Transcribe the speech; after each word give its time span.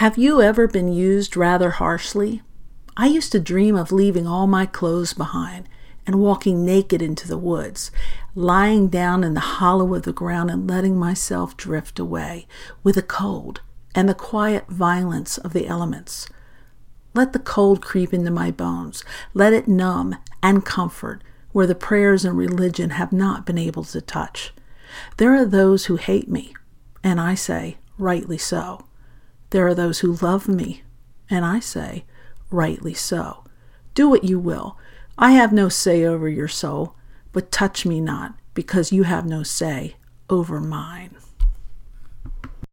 Have 0.00 0.16
you 0.16 0.40
ever 0.40 0.66
been 0.66 0.90
used 0.90 1.36
rather 1.36 1.72
harshly? 1.72 2.40
I 2.96 3.06
used 3.08 3.32
to 3.32 3.38
dream 3.38 3.76
of 3.76 3.92
leaving 3.92 4.26
all 4.26 4.46
my 4.46 4.64
clothes 4.64 5.12
behind 5.12 5.68
and 6.06 6.18
walking 6.18 6.64
naked 6.64 7.02
into 7.02 7.28
the 7.28 7.36
woods, 7.36 7.90
lying 8.34 8.88
down 8.88 9.22
in 9.22 9.34
the 9.34 9.40
hollow 9.60 9.94
of 9.94 10.04
the 10.04 10.14
ground 10.14 10.50
and 10.50 10.66
letting 10.66 10.96
myself 10.96 11.54
drift 11.54 11.98
away 11.98 12.46
with 12.82 12.94
the 12.94 13.02
cold 13.02 13.60
and 13.94 14.08
the 14.08 14.14
quiet 14.14 14.66
violence 14.70 15.36
of 15.36 15.52
the 15.52 15.66
elements. 15.66 16.26
Let 17.12 17.34
the 17.34 17.38
cold 17.38 17.82
creep 17.82 18.14
into 18.14 18.30
my 18.30 18.50
bones. 18.50 19.04
Let 19.34 19.52
it 19.52 19.68
numb 19.68 20.16
and 20.42 20.64
comfort 20.64 21.22
where 21.52 21.66
the 21.66 21.74
prayers 21.74 22.24
and 22.24 22.38
religion 22.38 22.88
have 22.88 23.12
not 23.12 23.44
been 23.44 23.58
able 23.58 23.84
to 23.84 24.00
touch. 24.00 24.54
There 25.18 25.34
are 25.34 25.44
those 25.44 25.84
who 25.84 25.96
hate 25.96 26.30
me, 26.30 26.54
and 27.04 27.20
I 27.20 27.34
say, 27.34 27.76
rightly 27.98 28.38
so. 28.38 28.86
There 29.50 29.66
are 29.66 29.74
those 29.74 30.00
who 30.00 30.12
love 30.12 30.48
me, 30.48 30.82
and 31.28 31.44
I 31.44 31.60
say, 31.60 32.04
rightly 32.50 32.94
so. 32.94 33.44
Do 33.94 34.08
what 34.08 34.24
you 34.24 34.38
will. 34.38 34.78
I 35.18 35.32
have 35.32 35.52
no 35.52 35.68
say 35.68 36.04
over 36.04 36.28
your 36.28 36.48
soul, 36.48 36.94
but 37.32 37.52
touch 37.52 37.84
me 37.84 38.00
not, 38.00 38.34
because 38.54 38.92
you 38.92 39.02
have 39.02 39.26
no 39.26 39.42
say 39.42 39.96
over 40.28 40.60
mine. 40.60 41.16